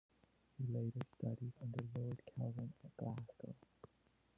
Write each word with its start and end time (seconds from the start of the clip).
He 0.57 0.65
later 0.65 1.01
studied 1.19 1.53
under 1.61 1.83
Lord 1.95 2.23
Kelvin 2.33 2.73
at 2.83 2.97
Glasgow. 2.97 3.53